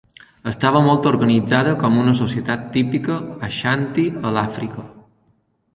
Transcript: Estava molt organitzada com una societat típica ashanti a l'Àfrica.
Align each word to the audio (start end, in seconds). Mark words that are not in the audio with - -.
Estava 0.51 0.79
molt 0.87 1.09
organitzada 1.09 1.75
com 1.83 1.99
una 2.05 2.15
societat 2.21 2.65
típica 2.79 3.21
ashanti 3.51 4.09
a 4.31 4.35
l'Àfrica. 4.39 4.87